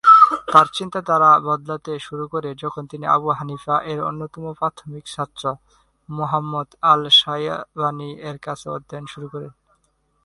তার 0.47 0.67
চিন্তাধারা 0.73 1.31
বদলাতে 1.47 1.93
শুরু 1.99 2.25
করে 2.27 2.49
যখন 2.63 2.83
তিনি 2.87 3.05
আবু 3.07 3.29
হানিফা 3.31 3.75
এর 3.91 3.99
অন্যতম 4.03 4.43
প্রাথমিক 4.53 5.03
ছাত্র, 5.07 5.43
মুহাম্মদ 6.09 6.67
আল-শায়বানি 6.91 8.09
এর 8.29 8.37
কাছে 8.37 8.67
অধ্যয়ন 8.69 9.05
শুরু 9.07 9.27
করেন। 9.33 9.51